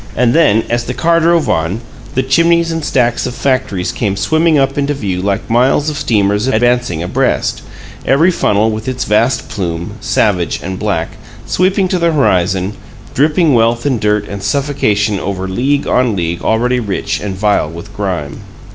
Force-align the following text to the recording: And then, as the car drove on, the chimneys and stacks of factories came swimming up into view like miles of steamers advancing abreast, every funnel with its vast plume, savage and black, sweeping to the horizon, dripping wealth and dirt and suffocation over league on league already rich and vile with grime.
And 0.15 0.33
then, 0.33 0.63
as 0.67 0.85
the 0.85 0.95
car 0.95 1.19
drove 1.19 1.47
on, 1.47 1.79
the 2.15 2.23
chimneys 2.23 2.71
and 2.71 2.83
stacks 2.83 3.27
of 3.27 3.35
factories 3.35 3.91
came 3.91 4.17
swimming 4.17 4.57
up 4.57 4.75
into 4.75 4.95
view 4.95 5.21
like 5.21 5.47
miles 5.47 5.91
of 5.91 5.97
steamers 5.99 6.47
advancing 6.47 7.03
abreast, 7.03 7.61
every 8.03 8.31
funnel 8.31 8.71
with 8.71 8.87
its 8.87 9.03
vast 9.03 9.47
plume, 9.47 9.97
savage 9.99 10.59
and 10.63 10.79
black, 10.79 11.09
sweeping 11.45 11.87
to 11.89 11.99
the 11.99 12.11
horizon, 12.13 12.73
dripping 13.13 13.53
wealth 13.53 13.85
and 13.85 13.99
dirt 14.01 14.27
and 14.27 14.41
suffocation 14.41 15.19
over 15.19 15.47
league 15.47 15.85
on 15.85 16.15
league 16.15 16.41
already 16.41 16.79
rich 16.79 17.19
and 17.19 17.35
vile 17.35 17.69
with 17.69 17.95
grime. 17.95 18.41